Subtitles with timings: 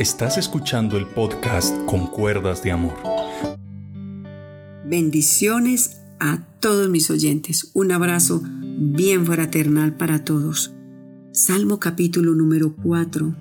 [0.00, 2.94] Estás escuchando el podcast Con Cuerdas de Amor.
[4.86, 7.70] Bendiciones a todos mis oyentes.
[7.74, 10.72] Un abrazo bien fraternal para todos.
[11.32, 13.36] Salmo capítulo número 4.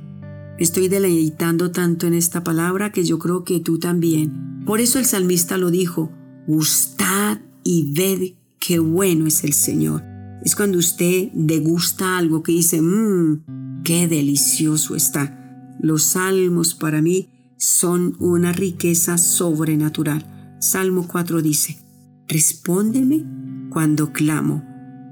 [0.57, 4.65] Estoy deleitando tanto en esta palabra que yo creo que tú también.
[4.65, 6.11] Por eso el salmista lo dijo,
[6.45, 10.03] gustad y ved qué bueno es el Señor.
[10.43, 15.38] Es cuando usted degusta algo que dice, mmm, qué delicioso está.
[15.79, 20.57] Los salmos para mí son una riqueza sobrenatural.
[20.59, 21.77] Salmo 4 dice,
[22.27, 23.25] respóndeme
[23.69, 24.63] cuando clamo,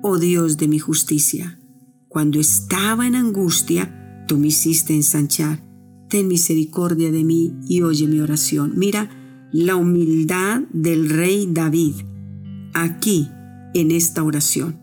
[0.03, 1.59] oh Dios de mi justicia.
[2.07, 5.63] Cuando estaba en angustia, tú me hiciste ensanchar.
[6.09, 8.73] Ten misericordia de mí y oye mi oración.
[8.76, 9.09] Mira
[9.52, 11.95] la humildad del rey David
[12.73, 13.29] aquí
[13.73, 14.79] en esta oración.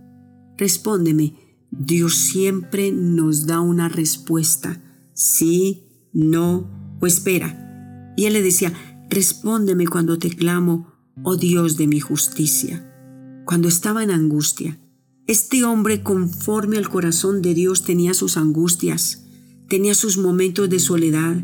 [0.56, 1.34] Respóndeme,
[1.70, 4.80] Dios siempre nos da una respuesta,
[5.14, 8.14] sí, no o espera.
[8.16, 8.72] Y él le decía,
[9.10, 12.90] respóndeme cuando te clamo, oh Dios de mi justicia.
[13.44, 14.78] Cuando estaba en angustia,
[15.26, 19.24] este hombre conforme al corazón de Dios tenía sus angustias,
[19.68, 21.36] tenía sus momentos de soledad,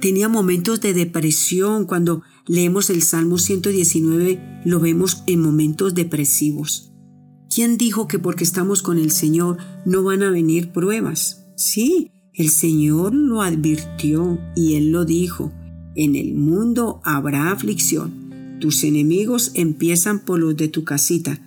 [0.00, 1.86] tenía momentos de depresión.
[1.86, 6.92] Cuando leemos el Salmo 119 lo vemos en momentos depresivos.
[7.52, 11.46] ¿Quién dijo que porque estamos con el Señor no van a venir pruebas?
[11.56, 15.52] Sí, el Señor lo advirtió y Él lo dijo.
[15.94, 18.58] En el mundo habrá aflicción.
[18.60, 21.40] Tus enemigos empiezan por los de tu casita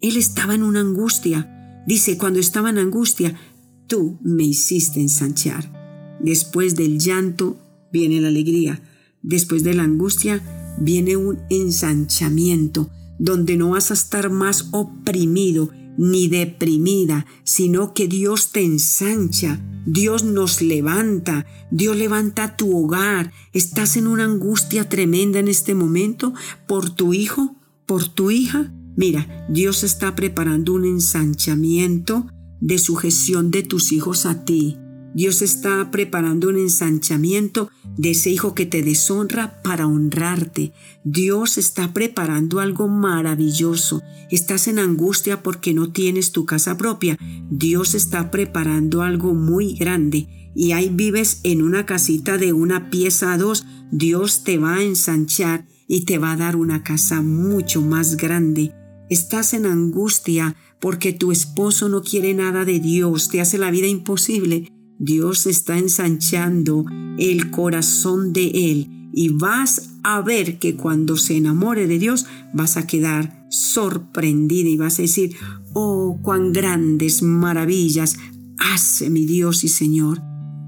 [0.00, 1.82] él estaba en una angustia.
[1.86, 3.38] Dice, cuando estaba en angustia,
[3.86, 6.18] tú me hiciste ensanchar.
[6.20, 7.58] Después del llanto
[7.92, 8.80] viene la alegría.
[9.22, 10.42] Después de la angustia
[10.80, 18.52] viene un ensanchamiento, donde no vas a estar más oprimido ni deprimida, sino que Dios
[18.52, 23.32] te ensancha, Dios nos levanta, Dios levanta tu hogar.
[23.52, 26.34] ¿Estás en una angustia tremenda en este momento
[26.66, 27.56] por tu hijo,
[27.86, 28.72] por tu hija?
[28.96, 32.26] Mira, Dios está preparando un ensanchamiento
[32.60, 34.78] de sujeción de tus hijos a ti.
[35.14, 40.72] Dios está preparando un ensanchamiento de ese hijo que te deshonra para honrarte.
[41.04, 44.02] Dios está preparando algo maravilloso.
[44.30, 47.18] Estás en angustia porque no tienes tu casa propia.
[47.50, 50.52] Dios está preparando algo muy grande.
[50.54, 53.66] Y ahí vives en una casita de una pieza a dos.
[53.90, 58.74] Dios te va a ensanchar y te va a dar una casa mucho más grande
[59.10, 63.88] estás en angustia porque tu esposo no quiere nada de Dios, te hace la vida
[63.88, 64.72] imposible,
[65.02, 66.84] Dios está ensanchando
[67.16, 72.76] el corazón de Él y vas a ver que cuando se enamore de Dios vas
[72.76, 75.34] a quedar sorprendida y vas a decir,
[75.72, 78.18] oh, cuán grandes maravillas
[78.58, 80.20] hace mi Dios y Señor.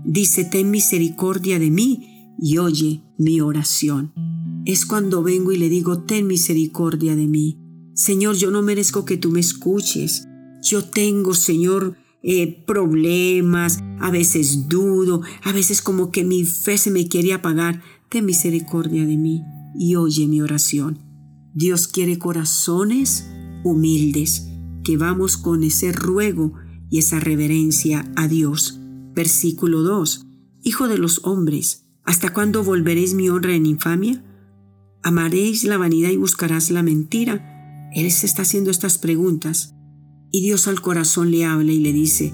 [0.07, 4.15] Dice, ten misericordia de mí y oye mi oración.
[4.65, 7.59] Es cuando vengo y le digo, ten misericordia de mí.
[7.95, 10.27] Señor, yo no merezco que tú me escuches.
[10.63, 16.91] Yo tengo, Señor, eh, problemas, a veces dudo, a veces como que mi fe se
[16.91, 17.83] me quiere apagar.
[18.09, 19.43] Ten misericordia de mí
[19.75, 20.99] y oye mi oración.
[21.55, 23.29] Dios quiere corazones
[23.65, 24.49] humildes,
[24.85, 26.55] que vamos con ese ruego
[26.91, 28.79] y esa reverencia a Dios.
[29.15, 30.27] Versículo 2.
[30.63, 34.25] Hijo de los hombres, ¿hasta cuándo volveréis mi honra en infamia?
[35.03, 37.91] ¿Amaréis la vanidad y buscarás la mentira?
[37.95, 39.75] Él se está haciendo estas preguntas
[40.33, 42.33] y Dios al corazón le habla y le dice,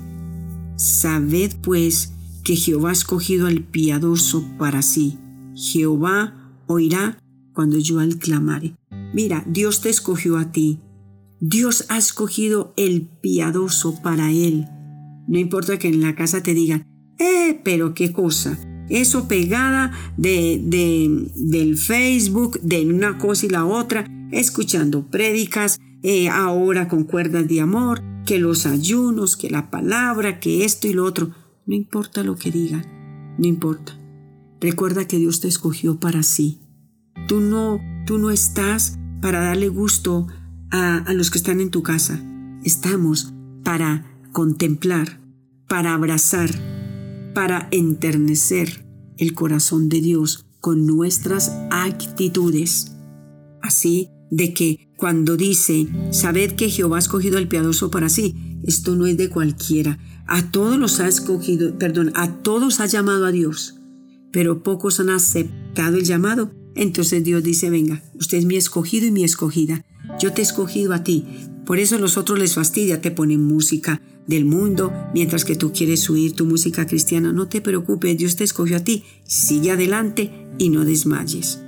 [0.77, 2.13] Sabed pues
[2.45, 5.19] que Jehová ha escogido al piadoso para sí.
[5.55, 7.19] Jehová oirá
[7.53, 8.77] cuando yo al clamare.
[9.13, 10.79] Mira, Dios te escogió a ti.
[11.41, 14.67] Dios ha escogido el piadoso para él.
[15.27, 16.87] No importa que en la casa te digan,
[17.19, 18.59] eh, pero qué cosa.
[18.89, 26.29] Eso pegada de, de, del Facebook, de una cosa y la otra escuchando prédicas, eh,
[26.29, 31.05] ahora con cuerdas de amor, que los ayunos, que la palabra, que esto y lo
[31.05, 31.31] otro.
[31.67, 32.85] No importa lo que digan,
[33.39, 33.99] no importa.
[34.61, 36.61] Recuerda que Dios te escogió para sí.
[37.27, 40.27] Tú no, tú no estás para darle gusto
[40.71, 42.21] a, a los que están en tu casa.
[42.65, 43.33] Estamos
[43.65, 45.21] para contemplar,
[45.67, 46.51] para abrazar,
[47.35, 48.85] para enternecer
[49.17, 52.97] el corazón de Dios con nuestras actitudes.
[53.63, 58.35] Así de que cuando dice, sabed que Jehová ha escogido al piadoso para sí,
[58.65, 59.99] esto no es de cualquiera.
[60.27, 63.77] A todos los ha escogido, perdón, a todos ha llamado a Dios,
[64.33, 66.51] pero pocos han aceptado el llamado.
[66.75, 69.85] Entonces Dios dice, venga, usted es mi escogido y mi escogida.
[70.21, 71.27] Yo te he escogido a ti
[71.65, 75.73] Por eso a los otros les fastidia, te ponen música del mundo, mientras que tú
[75.73, 77.33] quieres huir tu música cristiana.
[77.33, 79.05] No te preocupes, Dios te escogió a ti.
[79.25, 81.61] Sigue adelante y no desmayes.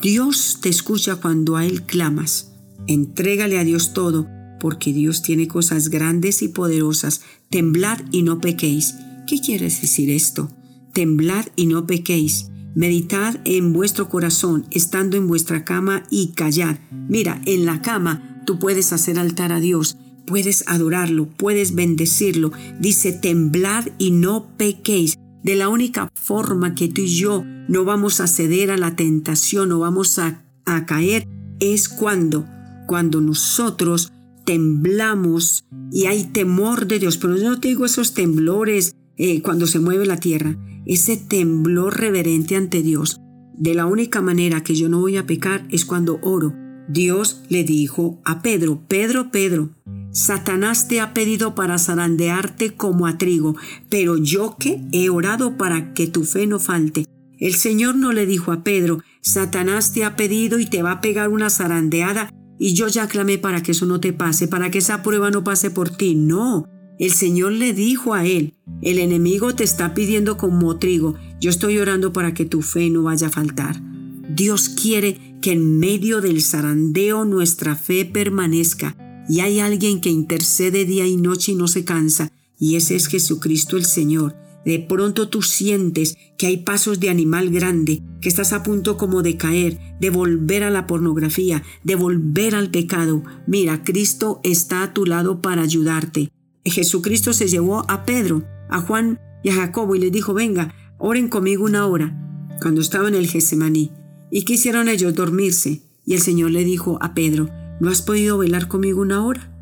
[0.00, 2.52] Dios te escucha cuando a Él clamas.
[2.86, 4.26] Entrégale a Dios todo,
[4.58, 7.20] porque Dios tiene cosas grandes y poderosas.
[7.50, 8.94] Temblad y no pequéis.
[9.26, 10.50] ¿Qué quiere decir esto?
[10.94, 12.48] Temblad y no pequéis.
[12.74, 16.78] Meditad en vuestro corazón, estando en vuestra cama y callad.
[17.08, 22.50] Mira, en la cama tú puedes hacer altar a Dios, puedes adorarlo, puedes bendecirlo.
[22.80, 25.18] Dice, temblad y no pequéis.
[25.42, 29.70] De la única forma que tú y yo no vamos a ceder a la tentación,
[29.70, 31.26] no vamos a, a caer,
[31.58, 32.46] es cuando,
[32.86, 34.12] cuando nosotros
[34.44, 37.18] temblamos y hay temor de Dios.
[37.18, 40.56] Pero yo no te digo esos temblores eh, cuando se mueve la tierra,
[40.86, 43.20] ese temblor reverente ante Dios.
[43.56, 46.54] De la única manera que yo no voy a pecar es cuando oro.
[46.88, 49.70] Dios le dijo a Pedro, Pedro, Pedro,
[50.10, 53.56] Satanás te ha pedido para zarandearte como a trigo,
[53.88, 57.06] pero yo que he orado para que tu fe no falte.
[57.38, 61.00] El Señor no le dijo a Pedro, Satanás te ha pedido y te va a
[61.00, 64.78] pegar una zarandeada y yo ya clamé para que eso no te pase, para que
[64.78, 66.14] esa prueba no pase por ti.
[66.14, 66.68] No,
[66.98, 71.78] el Señor le dijo a él, el enemigo te está pidiendo como trigo, yo estoy
[71.78, 73.80] orando para que tu fe no vaya a faltar.
[74.28, 78.96] Dios quiere que en medio del zarandeo nuestra fe permanezca
[79.28, 83.08] y hay alguien que intercede día y noche y no se cansa, y ese es
[83.08, 84.36] Jesucristo el Señor.
[84.64, 89.22] De pronto tú sientes que hay pasos de animal grande, que estás a punto como
[89.22, 93.24] de caer, de volver a la pornografía, de volver al pecado.
[93.46, 96.30] Mira, Cristo está a tu lado para ayudarte.
[96.64, 101.28] Jesucristo se llevó a Pedro, a Juan y a Jacobo y les dijo, venga, oren
[101.28, 102.16] conmigo una hora,
[102.60, 103.90] cuando estaba en el Getsemaní.
[104.34, 105.82] Y quisieron ellos dormirse.
[106.06, 107.50] Y el Señor le dijo a Pedro,
[107.80, 109.52] ¿no has podido velar conmigo una hora?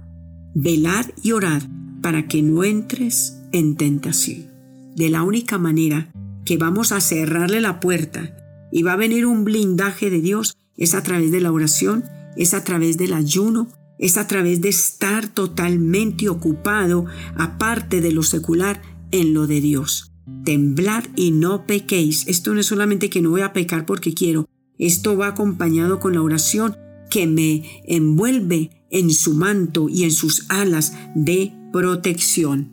[0.54, 1.62] Velad y orad
[2.00, 4.46] para que no entres en tentación.
[4.94, 6.12] De la única manera
[6.44, 8.36] que vamos a cerrarle la puerta
[8.70, 12.04] y va a venir un blindaje de Dios es a través de la oración,
[12.36, 13.68] es a través del ayuno,
[13.98, 17.06] es a través de estar totalmente ocupado,
[17.36, 18.80] aparte de lo secular,
[19.10, 20.12] en lo de Dios.
[20.44, 22.26] Temblad y no pequéis.
[22.28, 24.48] Esto no es solamente que no voy a pecar porque quiero,
[24.80, 26.76] esto va acompañado con la oración
[27.10, 32.72] que me envuelve en su manto y en sus alas de protección.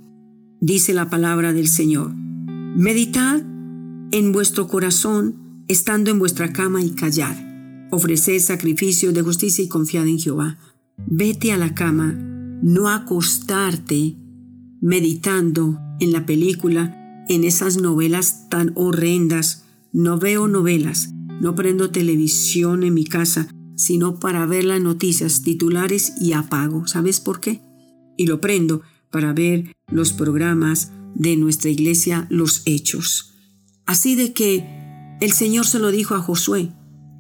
[0.62, 2.16] Dice la palabra del Señor.
[2.16, 3.42] Meditad
[4.12, 7.36] en vuestro corazón, estando en vuestra cama y callad.
[7.92, 10.58] Ofreced sacrificio de justicia y confiad en Jehová.
[11.06, 12.14] Vete a la cama,
[12.62, 14.16] no acostarte
[14.82, 19.66] meditando en la película, en esas novelas tan horrendas.
[19.92, 26.14] No veo novelas, no prendo televisión en mi casa, sino para ver las noticias titulares
[26.20, 26.88] y apago.
[26.88, 27.62] ¿Sabes por qué?
[28.18, 28.82] Y lo prendo
[29.12, 33.36] para ver los programas de nuestra iglesia, los hechos.
[33.86, 34.66] Así de que
[35.22, 36.72] el Señor se lo dijo a Josué,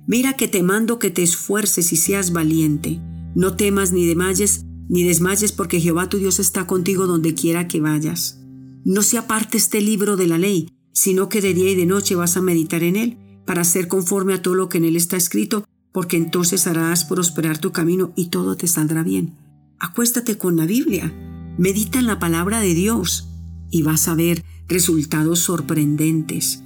[0.07, 2.99] mira que te mando que te esfuerces y seas valiente
[3.37, 7.79] no temas ni desmayes, ni desmayes porque Jehová tu Dios está contigo donde quiera que
[7.79, 8.41] vayas.
[8.83, 12.15] No se aparte este libro de la ley, sino que de día y de noche
[12.15, 15.17] vas a meditar en él, para ser conforme a todo lo que en él está
[15.17, 19.35] escrito, porque entonces harás prosperar tu camino y todo te saldrá bien.
[19.79, 21.11] Acuéstate con la Biblia,
[21.57, 23.29] medita en la palabra de Dios
[23.71, 26.61] y vas a ver resultados sorprendentes.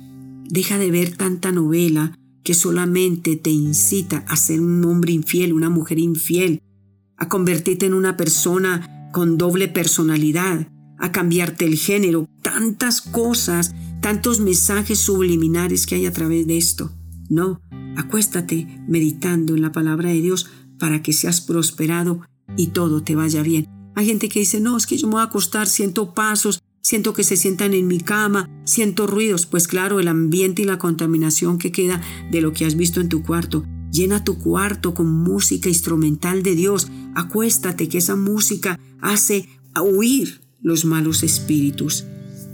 [0.49, 5.69] Deja de ver tanta novela, que solamente te incita a ser un hombre infiel, una
[5.69, 6.63] mujer infiel,
[7.15, 14.39] a convertirte en una persona con doble personalidad, a cambiarte el género, tantas cosas, tantos
[14.39, 16.91] mensajes subliminares que hay a través de esto.
[17.29, 17.61] No,
[17.95, 22.21] acuéstate meditando en la palabra de Dios para que seas prosperado
[22.57, 23.67] y todo te vaya bien.
[23.95, 27.13] Hay gente que dice, no, es que yo me voy a acostar, siento pasos, siento
[27.13, 31.57] que se sientan en mi cama, siento ruidos, pues claro, el ambiente y la contaminación
[31.57, 33.63] que queda de lo que has visto en tu cuarto.
[33.91, 36.87] Llena tu cuarto con música instrumental de Dios.
[37.13, 42.05] Acuéstate que esa música hace huir los malos espíritus.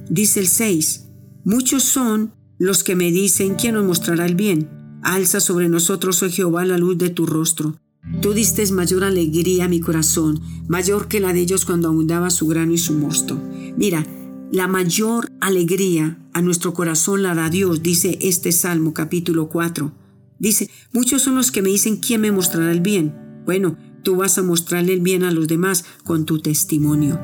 [0.09, 1.06] Dice el 6.
[1.49, 4.69] Muchos son los que me dicen, ¿quién nos mostrará el bien?
[5.01, 7.79] Alza sobre nosotros, oh Jehová, la luz de tu rostro.
[8.21, 12.47] Tú diste mayor alegría a mi corazón, mayor que la de ellos cuando abundaba su
[12.47, 13.41] grano y su mosto.
[13.77, 14.05] Mira,
[14.51, 19.93] la mayor alegría a nuestro corazón la da Dios, dice este Salmo capítulo 4.
[20.39, 23.15] Dice, muchos son los que me dicen, ¿quién me mostrará el bien?
[23.45, 27.17] Bueno, tú vas a mostrarle el bien a los demás con tu testimonio.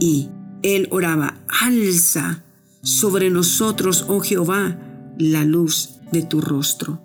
[0.00, 0.30] Y
[0.62, 2.41] él oraba, alza
[2.82, 4.78] sobre nosotros, oh Jehová,
[5.18, 7.00] la luz de tu rostro.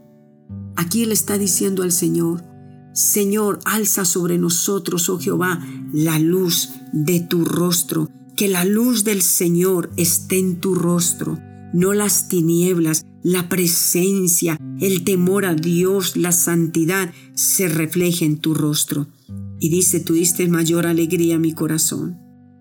[0.75, 2.43] Aquí él está diciendo al Señor,
[2.93, 9.21] Señor, alza sobre nosotros, oh Jehová, la luz de tu rostro, que la luz del
[9.21, 11.37] Señor esté en tu rostro,
[11.73, 18.53] no las tinieblas, la presencia, el temor a Dios, la santidad se refleje en tu
[18.53, 19.07] rostro.
[19.59, 22.17] Y dice, tú diste mayor alegría a mi corazón,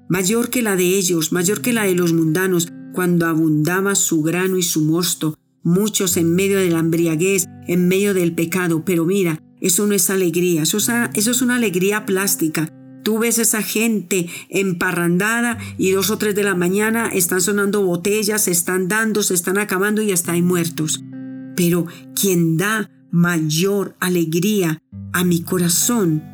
[0.08, 4.56] mayor que la de ellos, mayor que la de los mundanos, cuando abundaba su grano
[4.56, 8.84] y su mosto, muchos en medio de la embriaguez, en medio del pecado.
[8.84, 12.72] Pero mira, eso no es alegría, eso es, una alegría plástica.
[13.04, 18.44] Tú ves esa gente emparrandada y dos o tres de la mañana están sonando botellas,
[18.44, 21.04] se están dando, se están acabando y hasta hay muertos.
[21.54, 21.86] Pero
[22.20, 26.24] quien da mayor alegría a mi corazón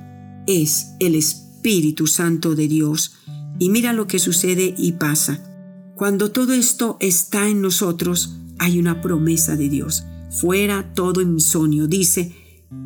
[0.46, 3.16] es el Espíritu Santo de Dios.
[3.58, 5.51] Y mira lo que sucede y pasa.
[5.94, 10.04] Cuando todo esto está en nosotros, hay una promesa de Dios.
[10.30, 11.86] Fuera todo insomnio.
[11.86, 12.34] Dice,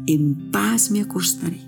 [0.06, 1.60] en paz me acostaré.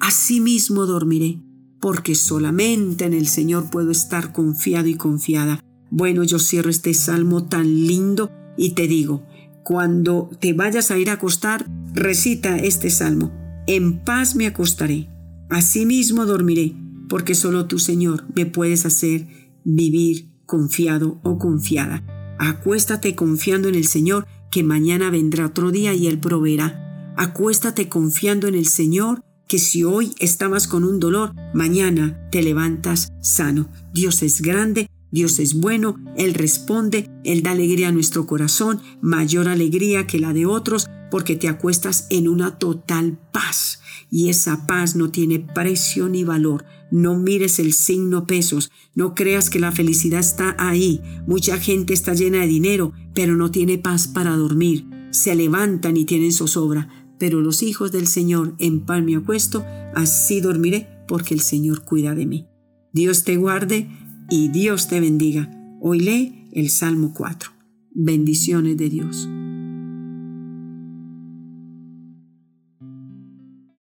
[0.00, 1.40] Asimismo dormiré,
[1.80, 5.60] porque solamente en el Señor puedo estar confiado y confiada.
[5.90, 9.24] Bueno, yo cierro este salmo tan lindo y te digo,
[9.64, 13.32] cuando te vayas a ir a acostar, recita este salmo.
[13.66, 15.08] En paz me acostaré,
[15.48, 16.74] asimismo dormiré,
[17.08, 19.26] porque solo tú, Señor, me puedes hacer
[19.64, 22.02] vivir confiado o confiada.
[22.38, 27.14] Acuéstate confiando en el Señor, que mañana vendrá otro día y Él proveerá.
[27.16, 33.12] Acuéstate confiando en el Señor, que si hoy estabas con un dolor, mañana te levantas
[33.20, 33.68] sano.
[33.92, 39.48] Dios es grande, Dios es bueno, Él responde, Él da alegría a nuestro corazón, mayor
[39.48, 43.80] alegría que la de otros, porque te acuestas en una total paz.
[44.10, 46.64] Y esa paz no tiene precio ni valor.
[46.90, 51.00] No mires el signo pesos, no creas que la felicidad está ahí.
[51.26, 54.86] Mucha gente está llena de dinero, pero no tiene paz para dormir.
[55.10, 56.88] Se levantan y tienen zozobra,
[57.18, 59.64] pero los hijos del Señor en paz me acuesto,
[59.94, 62.46] así dormiré, porque el Señor cuida de mí.
[62.92, 63.88] Dios te guarde
[64.30, 65.50] y Dios te bendiga.
[65.80, 67.50] Hoy lee el Salmo 4.
[67.94, 69.28] Bendiciones de Dios.